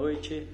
Noite. 0.00 0.46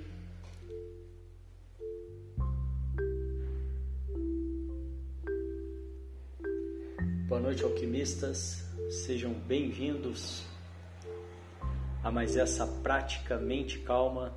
Boa 7.29 7.43
noite, 7.43 7.62
alquimistas. 7.62 8.65
Sejam 8.89 9.34
bem-vindos 9.34 10.47
a 12.03 12.11
mais 12.11 12.39
essa 12.39 12.67
prática 12.67 13.37
mente 13.37 13.80
calma 13.80 14.34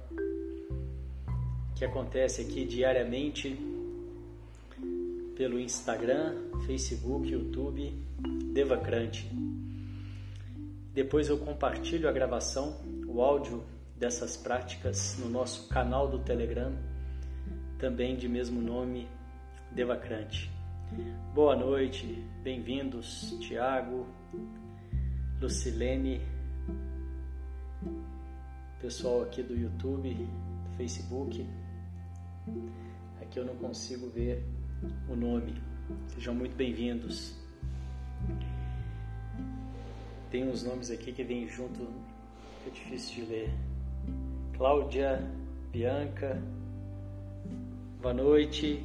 que 1.78 1.86
acontece 1.86 2.42
aqui 2.42 2.66
diariamente 2.66 3.58
pelo 5.38 5.58
Instagram, 5.58 6.36
Facebook, 6.66 7.30
YouTube, 7.30 7.94
Devacrante. 8.52 9.32
Depois 10.94 11.30
eu 11.30 11.38
compartilho 11.38 12.10
a 12.10 12.12
gravação, 12.12 12.82
o 13.08 13.22
áudio 13.22 13.64
dessas 13.98 14.38
práticas 14.38 15.18
no 15.18 15.28
nosso 15.28 15.68
canal 15.70 16.08
do 16.08 16.20
Telegram, 16.20 16.72
também 17.80 18.16
de 18.16 18.30
mesmo 18.30 18.62
nome, 18.62 19.08
Devacrante. 19.72 20.52
Boa 21.34 21.56
noite, 21.56 22.24
bem-vindos, 22.44 23.36
Tiago, 23.40 24.06
Lucilene, 25.42 26.22
pessoal 28.80 29.24
aqui 29.24 29.42
do 29.42 29.56
YouTube, 29.56 30.14
do 30.14 30.78
Facebook. 30.78 31.46
Aqui 33.22 33.40
eu 33.40 33.46
não 33.46 33.56
consigo 33.56 34.10
ver 34.10 34.46
o 35.10 35.16
nome. 35.16 35.60
Sejam 36.08 36.36
muito 36.36 36.56
bem-vindos. 36.56 37.36
Tem 40.30 40.48
uns 40.48 40.64
nomes 40.64 40.92
aqui 40.92 41.12
que 41.12 41.24
vêm 41.24 41.48
junto, 41.48 41.88
é 42.66 42.70
difícil 42.70 43.26
de 43.26 43.32
ler. 43.32 43.77
Cláudia, 44.58 45.24
Bianca, 45.72 46.42
boa 48.02 48.12
noite. 48.12 48.84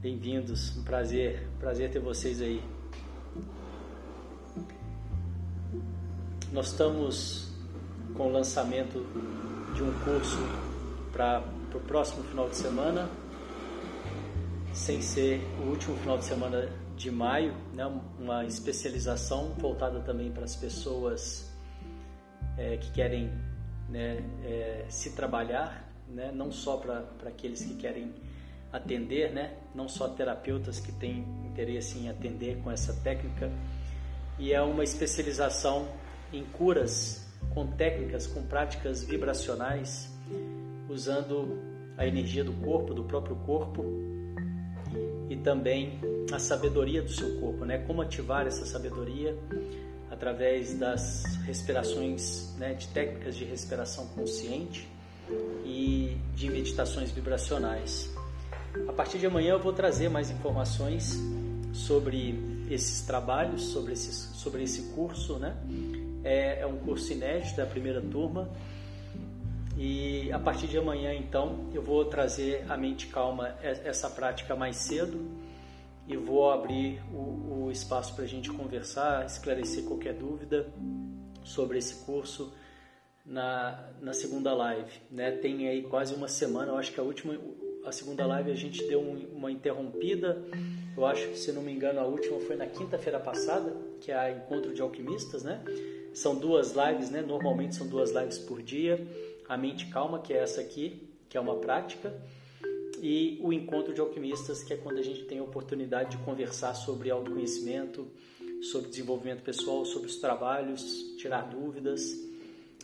Bem-vindos, 0.00 0.76
um 0.76 0.82
prazer, 0.82 1.48
prazer 1.60 1.92
ter 1.92 2.00
vocês 2.00 2.42
aí. 2.42 2.60
Nós 6.50 6.72
estamos 6.72 7.54
com 8.12 8.26
o 8.26 8.32
lançamento 8.32 9.06
de 9.76 9.84
um 9.84 9.92
curso 10.00 10.38
para 11.12 11.44
o 11.72 11.78
próximo 11.78 12.24
final 12.24 12.48
de 12.48 12.56
semana, 12.56 13.08
sem 14.72 15.00
ser 15.00 15.40
o 15.60 15.70
último 15.70 15.96
final 15.98 16.18
de 16.18 16.24
semana 16.24 16.68
de 16.96 17.08
maio, 17.08 17.54
né, 17.72 17.86
uma 18.18 18.44
especialização 18.44 19.54
voltada 19.60 20.00
também 20.00 20.32
para 20.32 20.42
as 20.42 20.56
pessoas 20.56 21.51
é, 22.56 22.76
que 22.76 22.90
querem 22.92 23.30
né, 23.88 24.22
é, 24.44 24.86
se 24.88 25.12
trabalhar, 25.12 25.92
né, 26.08 26.30
não 26.32 26.50
só 26.50 26.76
para 26.76 27.04
aqueles 27.26 27.62
que 27.64 27.74
querem 27.74 28.12
atender, 28.72 29.32
né, 29.32 29.54
não 29.74 29.88
só 29.88 30.08
terapeutas 30.08 30.80
que 30.80 30.92
têm 30.92 31.26
interesse 31.44 31.98
em 31.98 32.08
atender 32.08 32.58
com 32.62 32.70
essa 32.70 32.92
técnica, 33.02 33.50
e 34.38 34.52
é 34.52 34.62
uma 34.62 34.82
especialização 34.82 35.86
em 36.32 36.44
curas 36.44 37.26
com 37.54 37.66
técnicas, 37.66 38.26
com 38.26 38.42
práticas 38.42 39.04
vibracionais, 39.04 40.10
usando 40.88 41.58
a 41.96 42.06
energia 42.06 42.42
do 42.42 42.52
corpo, 42.54 42.94
do 42.94 43.04
próprio 43.04 43.36
corpo 43.36 43.84
e 45.28 45.36
também 45.36 46.00
a 46.32 46.38
sabedoria 46.38 47.02
do 47.02 47.10
seu 47.10 47.38
corpo, 47.40 47.64
né? 47.64 47.78
Como 47.78 48.00
ativar 48.00 48.46
essa 48.46 48.64
sabedoria 48.64 49.36
através 50.12 50.78
das 50.78 51.24
respirações, 51.46 52.54
né? 52.58 52.74
De 52.74 52.86
técnicas 52.88 53.34
de 53.34 53.44
respiração 53.44 54.06
consciente 54.08 54.86
e 55.64 56.16
de 56.34 56.50
meditações 56.50 57.10
vibracionais. 57.10 58.12
A 58.86 58.92
partir 58.92 59.18
de 59.18 59.26
amanhã 59.26 59.52
eu 59.52 59.58
vou 59.58 59.72
trazer 59.72 60.10
mais 60.10 60.30
informações 60.30 61.18
sobre 61.72 62.38
esses 62.70 63.02
trabalhos, 63.02 63.62
sobre, 63.64 63.94
esses, 63.94 64.14
sobre 64.34 64.62
esse 64.62 64.92
curso, 64.94 65.38
né? 65.38 65.56
É, 66.22 66.60
é 66.60 66.66
um 66.66 66.76
curso 66.76 67.12
inédito 67.12 67.56
da 67.56 67.66
primeira 67.66 68.00
turma 68.00 68.50
e 69.76 70.30
a 70.30 70.38
partir 70.38 70.66
de 70.66 70.76
amanhã, 70.76 71.14
então, 71.14 71.70
eu 71.72 71.82
vou 71.82 72.04
trazer 72.04 72.64
a 72.68 72.76
mente 72.76 73.06
calma 73.06 73.54
essa 73.62 74.10
prática 74.10 74.54
mais 74.54 74.76
cedo 74.76 75.18
e 76.06 76.16
vou 76.16 76.50
abrir 76.50 77.00
o, 77.12 77.64
o 77.66 77.70
espaço 77.70 78.14
para 78.14 78.24
a 78.24 78.28
gente 78.28 78.50
conversar, 78.50 79.24
esclarecer 79.24 79.84
qualquer 79.84 80.14
dúvida 80.14 80.72
sobre 81.44 81.78
esse 81.78 82.04
curso 82.04 82.52
na, 83.24 83.88
na 84.00 84.12
segunda 84.12 84.52
live. 84.54 84.90
Né? 85.10 85.30
Tem 85.32 85.68
aí 85.68 85.82
quase 85.82 86.14
uma 86.14 86.28
semana, 86.28 86.72
eu 86.72 86.76
acho 86.76 86.92
que 86.92 87.00
a 87.00 87.02
última, 87.02 87.38
a 87.84 87.92
segunda 87.92 88.26
live 88.26 88.50
a 88.50 88.56
gente 88.56 88.86
deu 88.86 89.00
um, 89.00 89.26
uma 89.32 89.50
interrompida. 89.50 90.42
Eu 90.96 91.06
acho 91.06 91.28
que, 91.28 91.38
se 91.38 91.52
não 91.52 91.62
me 91.62 91.72
engano, 91.72 92.00
a 92.00 92.04
última 92.04 92.38
foi 92.40 92.56
na 92.56 92.66
quinta-feira 92.66 93.18
passada, 93.18 93.74
que 94.00 94.10
é 94.10 94.16
a 94.16 94.30
Encontro 94.30 94.74
de 94.74 94.82
Alquimistas, 94.82 95.42
né? 95.42 95.62
São 96.12 96.34
duas 96.34 96.74
lives, 96.76 97.10
né? 97.10 97.22
Normalmente 97.22 97.74
são 97.74 97.86
duas 97.86 98.10
lives 98.10 98.36
por 98.38 98.60
dia 98.60 99.00
a 99.52 99.56
mente 99.56 99.86
calma, 99.86 100.18
que 100.18 100.32
é 100.32 100.38
essa 100.38 100.60
aqui, 100.60 101.08
que 101.28 101.36
é 101.36 101.40
uma 101.40 101.56
prática, 101.56 102.14
e 103.02 103.36
o 103.42 103.52
encontro 103.52 103.92
de 103.92 104.00
alquimistas, 104.00 104.62
que 104.62 104.72
é 104.72 104.76
quando 104.76 104.98
a 104.98 105.02
gente 105.02 105.24
tem 105.24 105.40
a 105.40 105.42
oportunidade 105.42 106.16
de 106.16 106.22
conversar 106.22 106.72
sobre 106.72 107.10
autoconhecimento, 107.10 108.06
sobre 108.70 108.88
desenvolvimento 108.90 109.42
pessoal, 109.42 109.84
sobre 109.84 110.08
os 110.08 110.18
trabalhos, 110.18 111.16
tirar 111.18 111.42
dúvidas. 111.50 112.00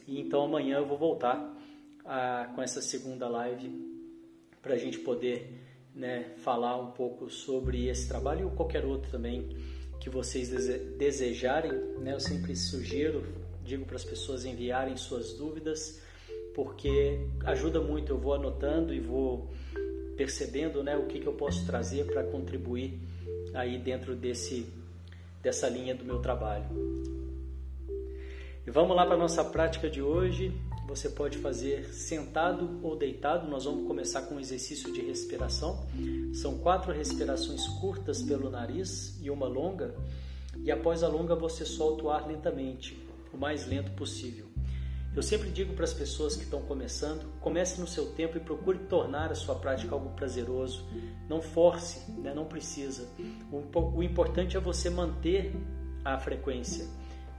E 0.08 0.20
então 0.20 0.42
amanhã 0.42 0.78
eu 0.78 0.86
vou 0.86 0.98
voltar 0.98 1.56
a, 2.04 2.50
com 2.52 2.60
essa 2.60 2.82
segunda 2.82 3.28
live 3.28 3.70
para 4.60 4.74
a 4.74 4.76
gente 4.76 4.98
poder 4.98 5.52
né, 5.94 6.34
falar 6.38 6.76
um 6.82 6.90
pouco 6.90 7.30
sobre 7.30 7.86
esse 7.86 8.08
trabalho 8.08 8.46
ou 8.46 8.50
qualquer 8.50 8.84
outro 8.84 9.08
também 9.12 9.56
que 10.00 10.10
vocês 10.10 10.48
desejarem. 10.98 11.70
Né? 12.00 12.12
Eu 12.12 12.20
sempre 12.20 12.56
sugiro, 12.56 13.24
digo 13.62 13.84
para 13.84 13.94
as 13.94 14.04
pessoas 14.04 14.44
enviarem 14.44 14.96
suas 14.96 15.34
dúvidas 15.34 16.02
porque 16.58 17.20
ajuda 17.44 17.80
muito. 17.80 18.10
Eu 18.10 18.18
vou 18.18 18.34
anotando 18.34 18.92
e 18.92 18.98
vou 18.98 19.48
percebendo 20.18 20.82
né, 20.82 20.96
o 20.96 21.06
que, 21.06 21.20
que 21.20 21.26
eu 21.26 21.34
posso 21.34 21.64
trazer 21.64 22.04
para 22.04 22.24
contribuir 22.24 22.98
aí 23.54 23.78
dentro 23.78 24.16
desse, 24.16 24.66
dessa 25.40 25.68
linha 25.68 25.94
do 25.94 26.04
meu 26.04 26.18
trabalho. 26.18 26.66
E 28.66 28.70
vamos 28.70 28.96
lá 28.96 29.06
para 29.06 29.14
a 29.14 29.18
nossa 29.18 29.44
prática 29.44 29.88
de 29.88 30.02
hoje. 30.02 30.52
Você 30.88 31.08
pode 31.08 31.38
fazer 31.38 31.84
sentado 31.94 32.80
ou 32.82 32.96
deitado. 32.96 33.48
Nós 33.48 33.64
vamos 33.64 33.86
começar 33.86 34.22
com 34.22 34.34
um 34.34 34.40
exercício 34.40 34.92
de 34.92 35.00
respiração. 35.02 35.86
São 36.34 36.58
quatro 36.58 36.92
respirações 36.92 37.66
curtas 37.80 38.20
pelo 38.20 38.50
nariz 38.50 39.16
e 39.22 39.30
uma 39.30 39.46
longa. 39.46 39.94
E 40.64 40.70
após 40.72 41.04
a 41.04 41.08
longa, 41.08 41.36
você 41.36 41.64
solta 41.64 42.04
o 42.04 42.10
ar 42.10 42.26
lentamente, 42.26 42.98
o 43.32 43.36
mais 43.36 43.66
lento 43.66 43.92
possível. 43.92 44.47
Eu 45.18 45.22
sempre 45.24 45.50
digo 45.50 45.74
para 45.74 45.82
as 45.82 45.92
pessoas 45.92 46.36
que 46.36 46.44
estão 46.44 46.62
começando, 46.62 47.28
comece 47.40 47.80
no 47.80 47.88
seu 47.88 48.12
tempo 48.12 48.36
e 48.36 48.40
procure 48.40 48.78
tornar 48.78 49.32
a 49.32 49.34
sua 49.34 49.56
prática 49.56 49.92
algo 49.92 50.10
prazeroso. 50.10 50.86
Não 51.28 51.42
force, 51.42 52.08
né? 52.12 52.32
não 52.32 52.44
precisa. 52.44 53.08
O, 53.50 53.96
o 53.96 54.00
importante 54.04 54.56
é 54.56 54.60
você 54.60 54.88
manter 54.88 55.56
a 56.04 56.20
frequência. 56.20 56.86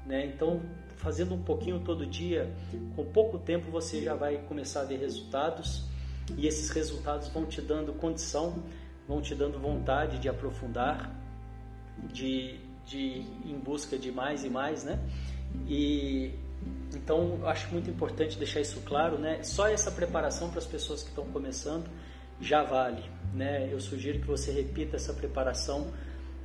Né? 0.05 0.25
Então, 0.25 0.61
fazendo 0.97 1.33
um 1.33 1.41
pouquinho 1.41 1.79
todo 1.79 2.05
dia, 2.05 2.53
com 2.97 3.05
pouco 3.05 3.39
tempo 3.39 3.71
você 3.71 4.01
já 4.01 4.13
vai 4.13 4.39
começar 4.39 4.81
a 4.81 4.83
ver 4.83 4.97
resultados 4.97 5.87
e 6.35 6.47
esses 6.47 6.69
resultados 6.71 7.29
vão 7.29 7.45
te 7.45 7.61
dando 7.61 7.93
condição, 7.93 8.61
vão 9.07 9.21
te 9.21 9.33
dando 9.33 9.57
vontade 9.57 10.19
de 10.19 10.27
aprofundar, 10.27 11.15
de, 12.11 12.59
de 12.85 13.23
em 13.45 13.57
busca 13.57 13.97
de 13.97 14.11
mais 14.11 14.43
e 14.43 14.49
mais, 14.49 14.83
né? 14.83 14.99
E 15.65 16.33
então, 16.95 17.39
acho 17.47 17.71
muito 17.71 17.89
importante 17.89 18.37
deixar 18.37 18.61
isso 18.61 18.81
claro, 18.81 19.17
né? 19.17 19.41
Só 19.43 19.67
essa 19.67 19.91
preparação 19.91 20.49
para 20.49 20.59
as 20.59 20.65
pessoas 20.65 21.03
que 21.03 21.09
estão 21.09 21.25
começando 21.25 21.89
já 22.41 22.63
vale, 22.63 23.03
né? 23.33 23.67
Eu 23.71 23.79
sugiro 23.79 24.19
que 24.19 24.27
você 24.27 24.51
repita 24.51 24.95
essa 24.95 25.13
preparação 25.13 25.91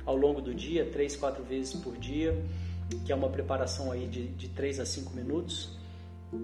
ao 0.05 0.15
longo 0.15 0.41
do 0.41 0.53
dia, 0.53 0.85
três, 0.85 1.15
quatro 1.15 1.43
vezes 1.43 1.73
por 1.73 1.97
dia, 1.97 2.39
que 3.05 3.11
é 3.11 3.15
uma 3.15 3.29
preparação 3.29 3.91
aí 3.91 4.07
de, 4.07 4.27
de 4.27 4.49
3 4.49 4.79
a 4.79 4.85
5 4.85 5.13
minutos 5.13 5.77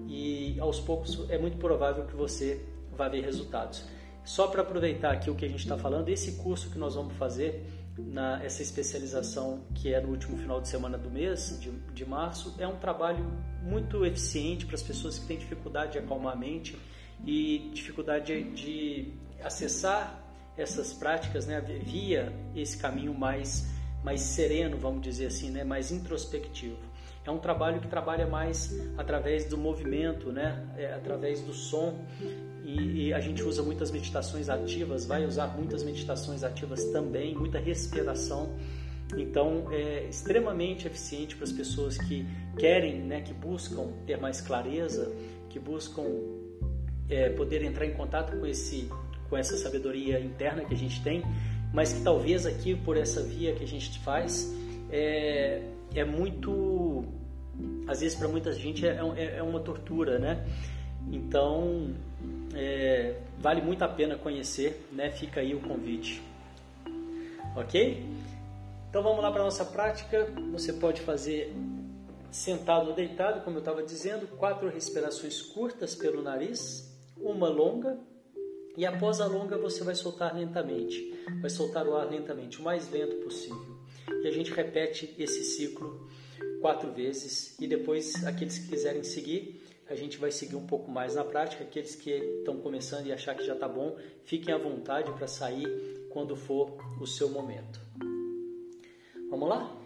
e 0.08 0.56
aos 0.58 0.80
poucos 0.80 1.28
é 1.30 1.38
muito 1.38 1.56
provável 1.58 2.04
que 2.04 2.14
você 2.14 2.64
vá 2.96 3.08
ver 3.08 3.24
resultados. 3.24 3.84
Só 4.24 4.46
para 4.46 4.62
aproveitar 4.62 5.12
aqui 5.12 5.30
o 5.30 5.34
que 5.34 5.44
a 5.44 5.48
gente 5.48 5.60
está 5.60 5.76
falando, 5.76 6.08
esse 6.08 6.32
curso 6.32 6.70
que 6.70 6.78
nós 6.78 6.94
vamos 6.94 7.14
fazer 7.14 7.64
na 7.98 8.42
essa 8.42 8.62
especialização 8.62 9.64
que 9.74 9.92
é 9.92 10.00
no 10.00 10.08
último 10.08 10.36
final 10.38 10.60
de 10.60 10.68
semana 10.68 10.96
do 10.96 11.10
mês 11.10 11.58
de, 11.60 11.70
de 11.70 12.06
março 12.06 12.54
é 12.58 12.66
um 12.66 12.76
trabalho 12.76 13.24
muito 13.62 14.04
eficiente 14.06 14.64
para 14.64 14.74
as 14.74 14.82
pessoas 14.82 15.18
que 15.18 15.26
têm 15.26 15.38
dificuldade 15.38 15.92
de 15.92 15.98
acalmar 15.98 16.32
a 16.32 16.36
mente 16.36 16.78
e 17.26 17.70
dificuldade 17.74 18.42
de, 18.44 18.52
de 18.52 19.12
acessar 19.42 20.22
essas 20.56 20.92
práticas 20.92 21.46
né, 21.46 21.60
via 21.60 22.32
esse 22.54 22.76
caminho 22.76 23.14
mais 23.14 23.70
mais 24.02 24.20
sereno, 24.20 24.76
vamos 24.76 25.00
dizer 25.00 25.26
assim, 25.26 25.50
né, 25.50 25.62
mais 25.62 25.92
introspectivo. 25.92 26.76
É 27.24 27.30
um 27.30 27.38
trabalho 27.38 27.80
que 27.80 27.88
trabalha 27.88 28.26
mais 28.26 28.76
através 28.96 29.44
do 29.44 29.56
movimento, 29.56 30.32
né? 30.32 30.66
É, 30.76 30.92
através 30.92 31.40
do 31.40 31.52
som. 31.52 32.04
E, 32.64 33.08
e, 33.08 33.12
a 33.12 33.20
gente 33.20 33.42
usa 33.42 33.62
muitas 33.62 33.90
meditações 33.90 34.48
ativas, 34.48 35.04
vai 35.04 35.24
usar 35.24 35.48
muitas 35.48 35.82
meditações 35.82 36.44
ativas 36.44 36.84
também, 36.86 37.34
muita 37.34 37.58
respiração. 37.58 38.56
Então, 39.16 39.66
é 39.70 40.04
extremamente 40.08 40.86
eficiente 40.86 41.36
para 41.36 41.44
as 41.44 41.52
pessoas 41.52 41.98
que 41.98 42.26
querem, 42.56 43.00
né, 43.00 43.20
que 43.20 43.34
buscam 43.34 43.92
ter 44.06 44.18
mais 44.18 44.40
clareza, 44.40 45.12
que 45.50 45.58
buscam 45.58 46.04
é, 47.10 47.28
poder 47.30 47.62
entrar 47.62 47.84
em 47.84 47.92
contato 47.92 48.36
com 48.38 48.46
esse, 48.46 48.88
com 49.28 49.36
essa 49.36 49.56
sabedoria 49.56 50.18
interna 50.20 50.64
que 50.64 50.72
a 50.72 50.76
gente 50.76 51.02
tem, 51.02 51.22
mas 51.74 51.92
que 51.92 52.02
talvez 52.02 52.46
aqui 52.46 52.74
por 52.74 52.96
essa 52.96 53.22
via 53.22 53.54
que 53.54 53.64
a 53.64 53.66
gente 53.66 53.98
faz 54.00 54.54
é, 54.90 55.62
é 55.94 56.04
muito, 56.04 57.04
às 57.86 58.00
vezes 58.00 58.16
para 58.16 58.28
muita 58.28 58.52
gente 58.52 58.86
é, 58.86 58.98
é, 59.16 59.38
é 59.38 59.42
uma 59.42 59.60
tortura, 59.60 60.18
né? 60.18 60.46
Então 61.10 61.94
é, 62.54 63.16
vale 63.38 63.60
muito 63.60 63.82
a 63.82 63.88
pena 63.88 64.16
conhecer, 64.16 64.86
né? 64.92 65.10
Fica 65.10 65.40
aí 65.40 65.54
o 65.54 65.60
convite, 65.60 66.22
ok? 67.56 68.06
Então 68.88 69.02
vamos 69.02 69.22
lá 69.22 69.30
para 69.30 69.42
nossa 69.42 69.64
prática. 69.64 70.26
Você 70.52 70.72
pode 70.72 71.00
fazer 71.00 71.54
sentado 72.30 72.88
ou 72.88 72.94
deitado, 72.94 73.42
como 73.42 73.56
eu 73.56 73.60
estava 73.60 73.82
dizendo, 73.82 74.26
quatro 74.36 74.68
respirações 74.68 75.42
curtas 75.42 75.94
pelo 75.94 76.22
nariz, 76.22 76.90
uma 77.18 77.48
longa 77.48 77.98
e 78.76 78.86
após 78.86 79.20
a 79.20 79.26
longa 79.26 79.58
você 79.58 79.84
vai 79.84 79.94
soltar 79.94 80.34
lentamente, 80.34 81.14
vai 81.40 81.50
soltar 81.50 81.86
o 81.86 81.94
ar 81.94 82.08
lentamente, 82.08 82.58
o 82.58 82.62
mais 82.62 82.90
lento 82.90 83.16
possível. 83.16 83.71
E 84.22 84.28
a 84.28 84.30
gente 84.30 84.50
repete 84.52 85.14
esse 85.18 85.44
ciclo 85.44 86.08
quatro 86.60 86.92
vezes 86.92 87.58
e 87.58 87.66
depois 87.66 88.24
aqueles 88.24 88.58
que 88.58 88.68
quiserem 88.68 89.02
seguir, 89.02 89.60
a 89.88 89.94
gente 89.94 90.16
vai 90.16 90.30
seguir 90.30 90.56
um 90.56 90.66
pouco 90.66 90.90
mais 90.90 91.14
na 91.14 91.24
prática. 91.24 91.64
Aqueles 91.64 91.94
que 91.94 92.10
estão 92.10 92.56
começando 92.58 93.06
e 93.06 93.12
achar 93.12 93.34
que 93.34 93.44
já 93.44 93.54
está 93.54 93.68
bom, 93.68 93.96
fiquem 94.24 94.54
à 94.54 94.58
vontade 94.58 95.12
para 95.12 95.26
sair 95.26 95.66
quando 96.10 96.36
for 96.36 96.76
o 97.00 97.06
seu 97.06 97.28
momento. 97.28 97.80
Vamos 99.28 99.48
lá? 99.48 99.78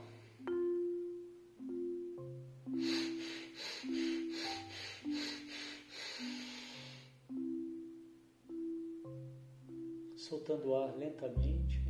soltando 10.26 10.70
o 10.70 10.74
ar 10.76 10.96
lentamente. 10.96 11.86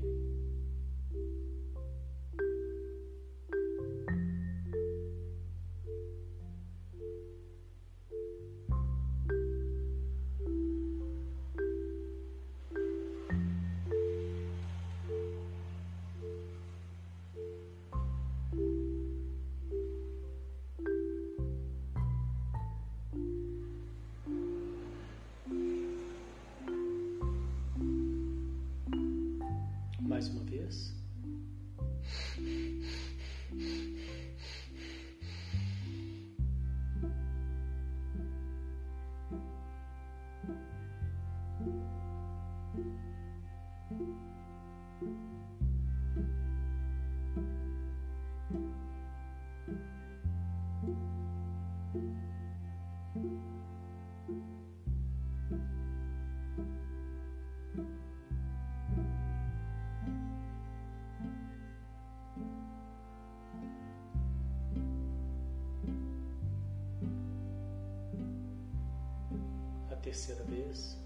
Terceira 70.07 70.45
vez. 70.45 71.06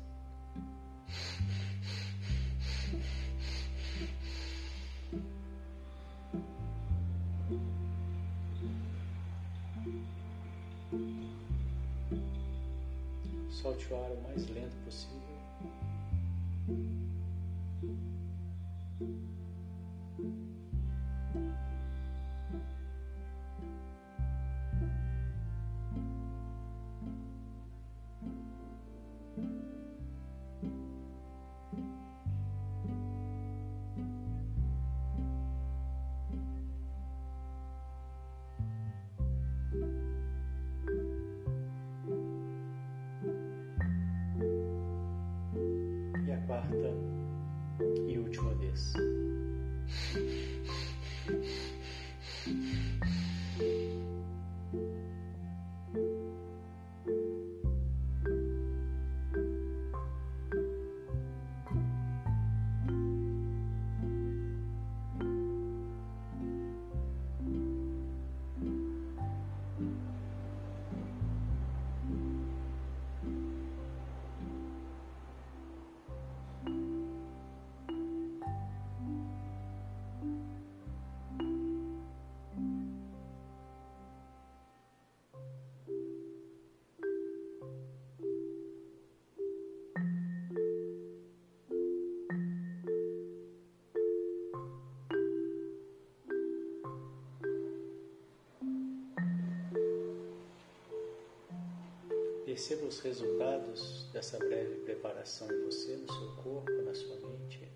Perceba 102.60 102.84
os 102.84 103.00
resultados 103.00 104.06
dessa 104.12 104.36
breve 104.36 104.74
preparação 104.84 105.50
em 105.50 105.64
você, 105.64 105.96
no 105.96 106.06
seu 106.12 106.30
corpo, 106.42 106.70
na 106.82 106.94
sua 106.94 107.16
mente. 107.16 107.66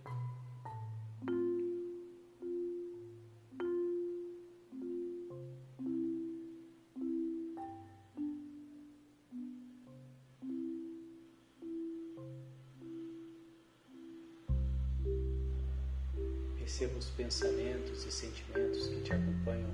Perceba 16.58 16.98
os 16.98 17.08
pensamentos 17.08 18.04
e 18.04 18.12
sentimentos 18.12 18.88
que 18.88 19.00
te 19.00 19.14
acompanham 19.14 19.70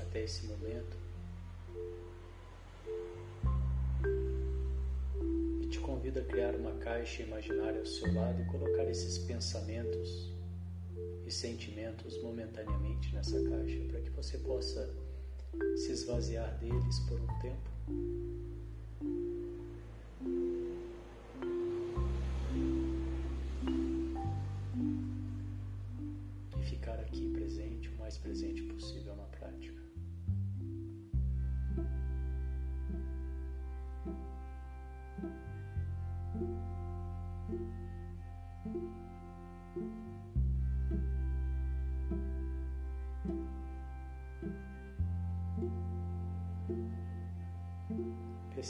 até 0.00 0.24
esse 0.24 0.46
momento. 0.46 1.05
Criar 6.26 6.54
uma 6.54 6.72
caixa 6.78 7.22
imaginária 7.22 7.80
ao 7.80 7.86
seu 7.86 8.12
lado 8.12 8.40
e 8.42 8.44
colocar 8.46 8.84
esses 8.84 9.18
pensamentos 9.18 10.34
e 11.24 11.30
sentimentos 11.30 12.20
momentaneamente 12.22 13.14
nessa 13.14 13.42
caixa, 13.48 13.84
para 13.88 14.00
que 14.00 14.10
você 14.10 14.38
possa 14.38 14.94
se 15.76 15.92
esvaziar 15.92 16.58
deles 16.58 16.98
por 17.08 17.20
um 17.20 17.40
tempo. 17.40 17.75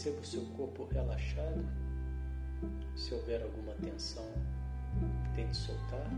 Perceba 0.07 0.21
o 0.21 0.25
seu 0.25 0.43
corpo 0.57 0.85
relaxado. 0.85 1.67
Se 2.95 3.13
houver 3.13 3.43
alguma 3.43 3.73
tensão, 3.75 4.25
tente 5.35 5.57
soltar. 5.57 6.09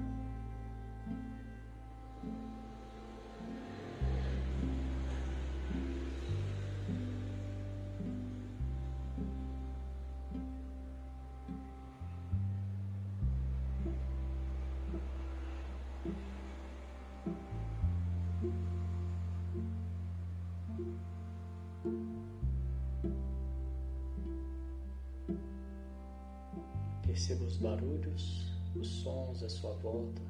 Volta. 29.88 30.22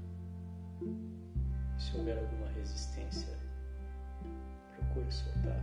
Se 1.79 1.97
houver 1.97 2.19
alguma 2.19 2.49
resistência, 2.53 3.37
procure 4.77 5.11
soltar. 5.11 5.63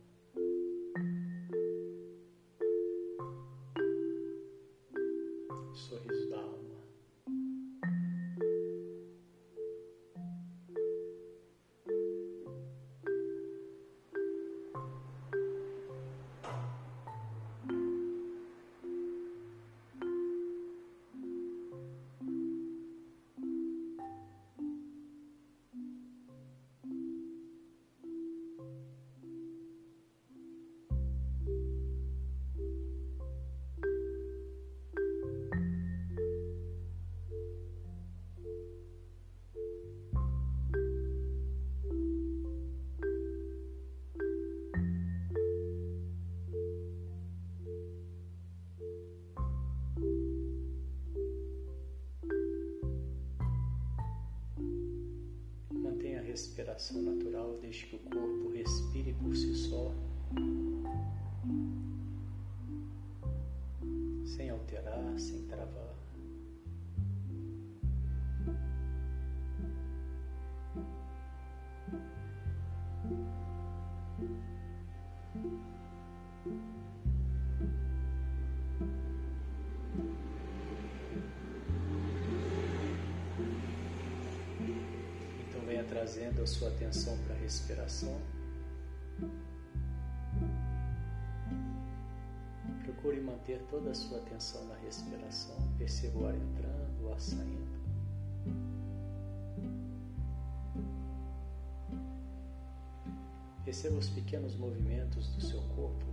Respiração 56.71 57.01
natural, 57.01 57.57
deixe 57.61 57.85
que 57.87 57.95
o 57.95 57.99
corpo 57.99 58.51
respire 58.53 59.13
por 59.13 59.35
si 59.35 59.53
só, 59.55 59.91
trazendo 86.11 86.43
a 86.43 86.47
sua 86.47 86.67
atenção 86.67 87.17
para 87.19 87.33
a 87.35 87.37
respiração. 87.37 88.19
Procure 92.83 93.21
manter 93.21 93.61
toda 93.69 93.91
a 93.91 93.93
sua 93.93 94.17
atenção 94.17 94.65
na 94.67 94.75
respiração. 94.75 95.55
Perceba 95.77 96.19
o 96.19 96.27
ar 96.27 96.35
entrando, 96.35 97.05
o 97.05 97.13
ar 97.13 97.19
saindo. 97.19 97.81
Perceba 103.63 103.97
os 103.97 104.09
pequenos 104.09 104.55
movimentos 104.57 105.29
do 105.29 105.41
seu 105.41 105.61
corpo 105.75 106.05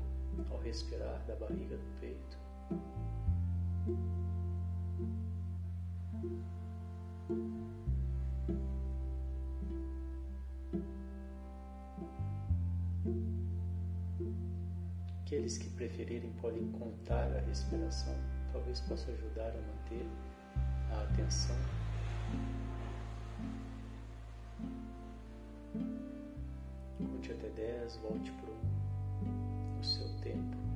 ao 0.50 0.60
respirar 0.60 1.24
da 1.26 1.34
barriga 1.34 1.76
do 1.76 2.00
peito. 2.00 2.38
Aqueles 15.28 15.58
que 15.58 15.68
preferirem 15.68 16.32
podem 16.40 16.72
contar 16.72 17.30
a 17.36 17.40
respiração, 17.40 18.14
talvez 18.50 18.80
possa 18.80 19.10
ajudar 19.10 19.50
a 19.50 19.60
manter 19.60 20.06
a 20.90 21.02
atenção. 21.02 21.54
Conte 26.96 27.32
até 27.32 27.50
10, 27.50 27.96
volte 27.98 28.32
para 28.32 28.54
no 29.76 29.84
seu 29.84 30.08
tempo. 30.22 30.67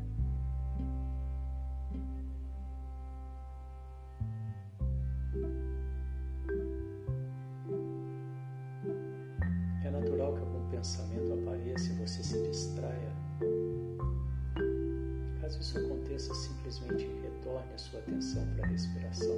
Aconteça, 16.23 16.35
simplesmente 16.35 17.07
retorne 17.23 17.75
a 17.75 17.79
sua 17.79 17.99
atenção 18.01 18.47
para 18.55 18.65
a 18.65 18.69
respiração. 18.69 19.37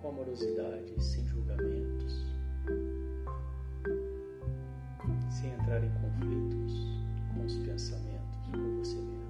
com 0.00 0.08
amorosidade, 0.08 1.02
sem 1.02 1.24
julgamentos, 1.24 2.26
sem 5.30 5.50
entrar 5.50 5.82
em 5.82 5.90
conflitos 5.92 6.74
com 7.32 7.44
os 7.44 7.56
pensamentos, 7.56 8.50
com 8.52 8.78
você 8.78 8.96
mesmo. 8.96 9.23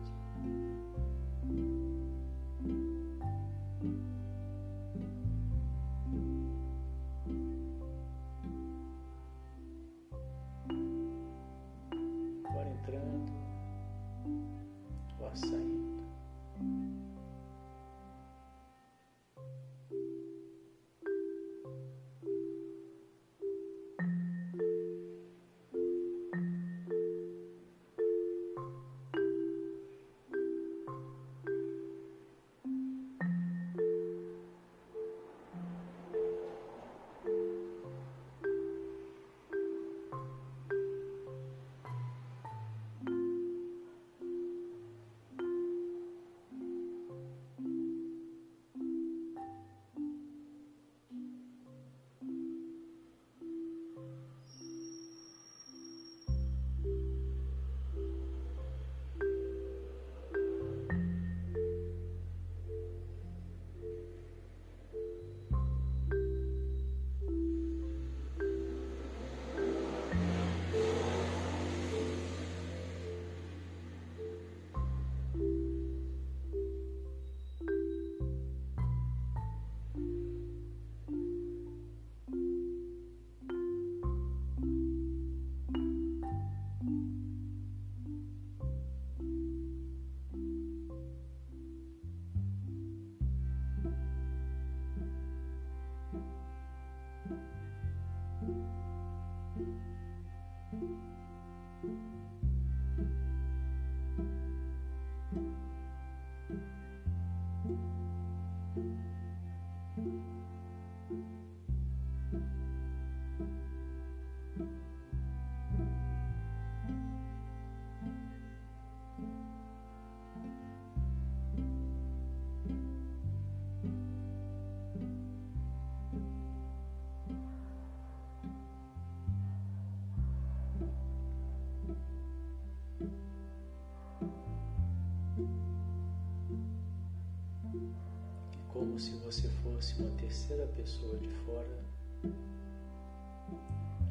Como 138.95 139.01
se 139.01 139.11
você 139.25 139.49
fosse 139.65 140.01
uma 140.01 140.11
terceira 140.19 140.65
pessoa 140.77 141.19
de 141.19 141.29
fora. 141.29 141.85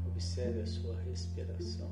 Observe 0.08 0.60
a 0.60 0.65
sua 0.65 0.93
respiração. 1.04 1.89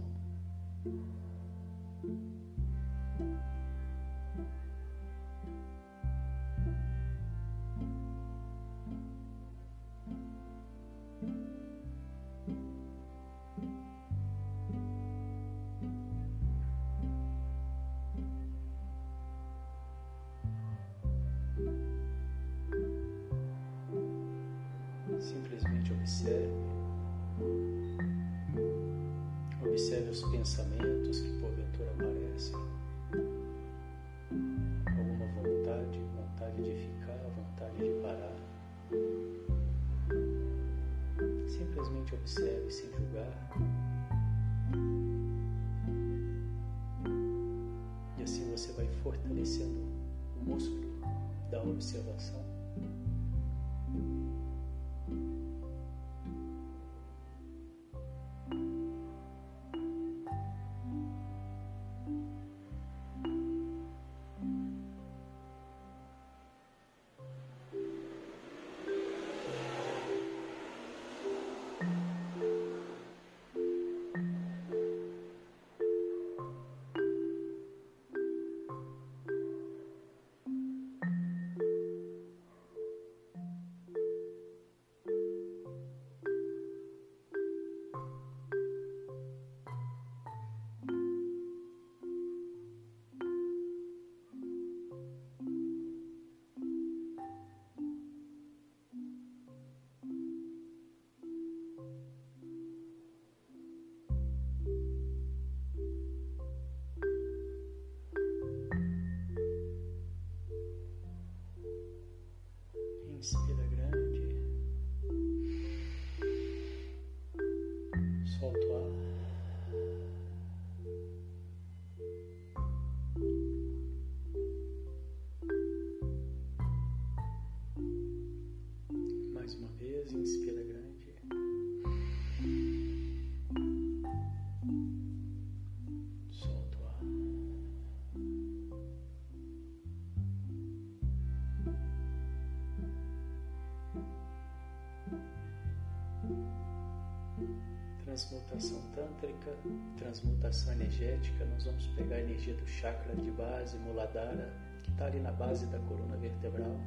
Meditação 148.61 148.81
tântrica, 148.93 149.57
transmutação 149.97 150.73
energética, 150.73 151.45
nós 151.45 151.65
vamos 151.65 151.87
pegar 151.87 152.17
a 152.17 152.19
energia 152.19 152.53
do 152.53 152.67
chakra 152.67 153.15
de 153.15 153.31
base, 153.31 153.77
Muladhara, 153.79 154.53
que 154.83 154.91
está 154.91 155.05
ali 155.05 155.19
na 155.19 155.31
base 155.31 155.65
da 155.67 155.79
coluna 155.79 156.15
vertebral, 156.17 156.79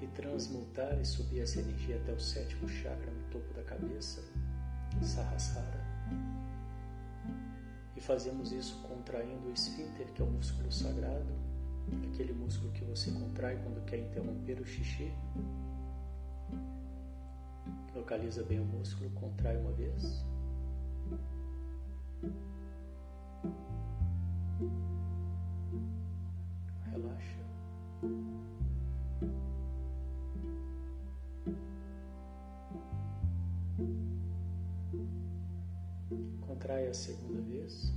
e 0.00 0.06
transmutar 0.08 1.00
e 1.00 1.04
subir 1.04 1.40
essa 1.40 1.60
energia 1.60 1.96
até 1.96 2.12
o 2.12 2.18
sétimo 2.18 2.68
chakra 2.68 3.10
no 3.12 3.22
topo 3.30 3.54
da 3.54 3.62
cabeça, 3.62 4.20
Sahasrara. 5.00 5.80
E 7.96 8.00
fazemos 8.00 8.50
isso 8.50 8.82
contraindo 8.82 9.48
o 9.48 9.52
esfíncter, 9.52 10.06
que 10.12 10.20
é 10.20 10.24
o 10.24 10.28
músculo 10.28 10.72
sagrado, 10.72 11.32
aquele 12.10 12.32
músculo 12.32 12.72
que 12.72 12.84
você 12.84 13.12
contrai 13.12 13.56
quando 13.62 13.84
quer 13.84 13.98
interromper 13.98 14.60
o 14.60 14.66
xixi. 14.66 15.12
Localiza 18.02 18.42
bem 18.42 18.58
o 18.58 18.64
músculo, 18.64 19.08
contrai 19.10 19.56
uma 19.56 19.70
vez. 19.74 20.26
Relaxa. 26.90 27.38
Contrai 36.40 36.88
a 36.88 36.94
segunda 36.94 37.40
vez. 37.42 37.94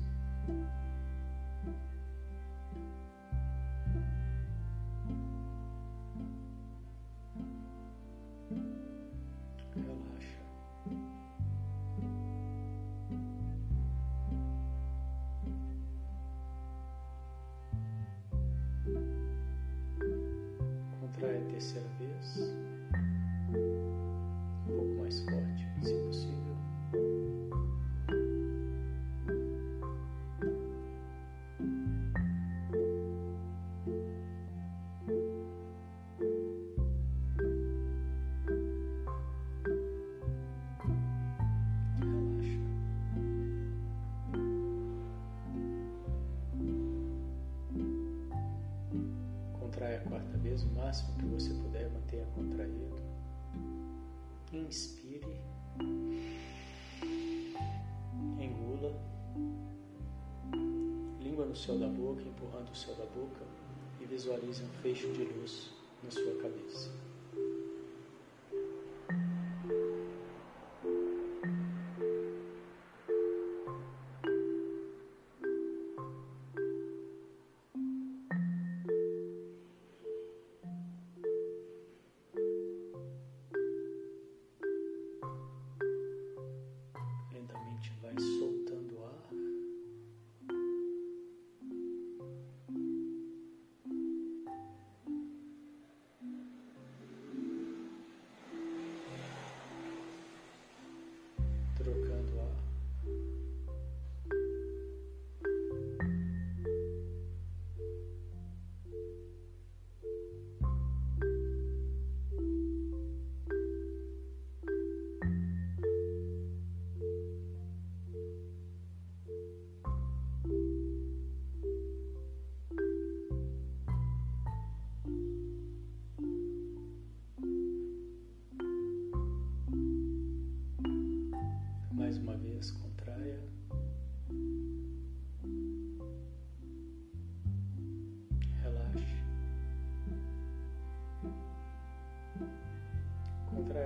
Céu 61.65 61.80
da 61.80 61.88
boca, 61.88 62.21
empurrando 62.21 62.69
o 62.71 62.75
céu 62.75 62.93
da 62.93 63.06
boca 63.06 63.43
e 63.99 64.06
visualize 64.06 64.63
um 64.63 64.69
fecho 64.84 65.12
de 65.13 65.23
luz 65.23 65.71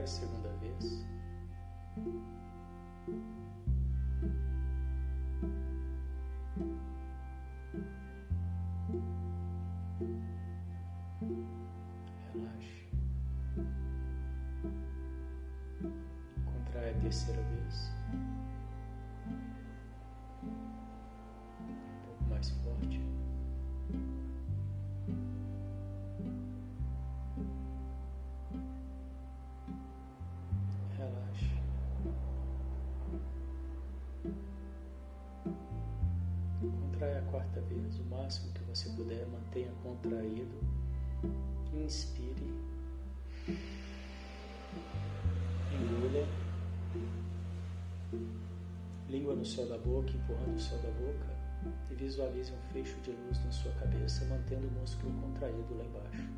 segunda 0.10 0.50
vez. 0.60 1.09
Máximo 38.10 38.52
que 38.54 38.64
você 38.64 38.90
puder, 38.90 39.26
mantenha 39.28 39.72
contraído. 39.84 40.60
Inspire. 41.74 42.54
Engula. 45.74 46.28
Língua 49.10 49.36
no 49.36 49.46
céu 49.46 49.68
da 49.68 49.78
boca, 49.78 50.12
empurrando 50.12 50.56
o 50.56 50.60
céu 50.60 50.78
da 50.80 50.92
boca. 50.92 51.40
E 51.92 51.96
visualize 51.96 52.52
um 52.54 52.74
fecho 52.74 53.00
de 53.02 53.12
luz 53.12 53.44
na 53.44 53.52
sua 53.52 53.72
cabeça, 53.74 54.26
mantendo 54.26 54.68
o 54.68 54.72
músculo 54.72 55.12
contraído 55.22 55.76
lá 55.76 55.84
embaixo. 55.84 56.30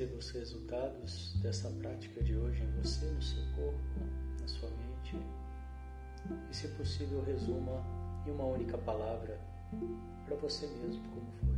Perceba 0.00 0.16
os 0.18 0.30
resultados 0.30 1.34
dessa 1.42 1.68
prática 1.72 2.22
de 2.22 2.34
hoje 2.34 2.62
em 2.62 2.70
você, 2.80 3.04
no 3.04 3.20
seu 3.20 3.42
corpo, 3.54 3.78
na 4.40 4.48
sua 4.48 4.70
mente. 4.70 5.14
E, 6.50 6.56
se 6.56 6.68
possível, 6.68 7.22
resuma 7.22 7.84
em 8.26 8.30
uma 8.30 8.44
única 8.44 8.78
palavra 8.78 9.38
para 10.24 10.36
você 10.36 10.66
mesmo 10.68 11.02
como 11.10 11.30
foi. 11.32 11.49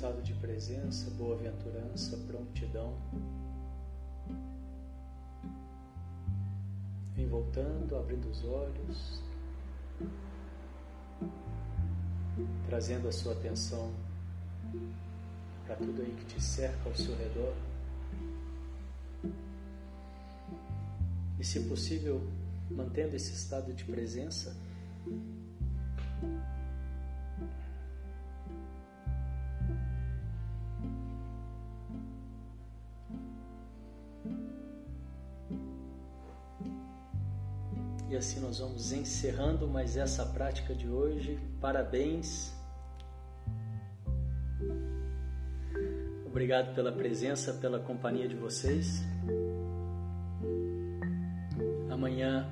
Estado 0.00 0.22
de 0.22 0.32
presença, 0.32 1.10
boa-aventurança, 1.10 2.16
prontidão. 2.26 2.96
Vem 7.14 7.28
voltando, 7.28 7.94
abrindo 7.94 8.26
os 8.30 8.42
olhos, 8.42 9.22
trazendo 12.64 13.08
a 13.08 13.12
sua 13.12 13.34
atenção 13.34 13.92
para 15.66 15.76
tudo 15.76 16.00
aí 16.00 16.14
que 16.14 16.24
te 16.34 16.42
cerca 16.42 16.88
ao 16.88 16.96
seu 16.96 17.14
redor. 17.16 17.54
E, 21.38 21.44
se 21.44 21.60
possível, 21.64 22.26
mantendo 22.70 23.16
esse 23.16 23.34
estado 23.34 23.74
de 23.74 23.84
presença, 23.84 24.56
vamos 38.60 38.92
encerrando 38.92 39.66
mais 39.66 39.96
essa 39.96 40.24
prática 40.24 40.74
de 40.74 40.88
hoje. 40.88 41.38
Parabéns. 41.60 42.52
Obrigado 46.26 46.74
pela 46.74 46.92
presença, 46.92 47.54
pela 47.54 47.80
companhia 47.80 48.28
de 48.28 48.36
vocês. 48.36 49.02
Amanhã 51.90 52.46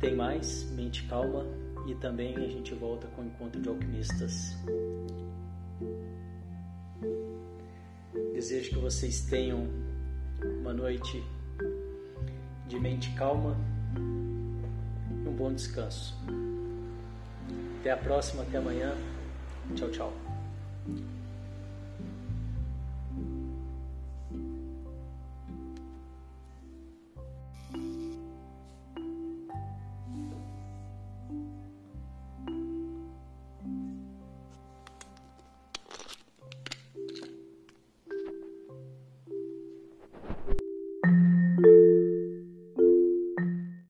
tem 0.00 0.16
mais 0.16 0.70
Mente 0.72 1.06
Calma 1.06 1.44
e 1.86 1.94
também 1.94 2.36
a 2.36 2.48
gente 2.48 2.74
volta 2.74 3.06
com 3.08 3.22
o 3.22 3.26
encontro 3.26 3.60
de 3.60 3.68
alquimistas. 3.68 4.56
Desejo 8.32 8.70
que 8.70 8.78
vocês 8.78 9.20
tenham 9.26 9.68
uma 10.60 10.72
noite 10.72 11.22
de 12.66 12.80
mente 12.80 13.12
calma 13.14 13.56
bom 15.40 15.54
descanso. 15.54 16.14
Até 17.80 17.90
a 17.92 17.96
próxima, 17.96 18.42
até 18.42 18.58
amanhã. 18.58 18.94
Tchau, 19.74 19.88
tchau. 19.90 20.12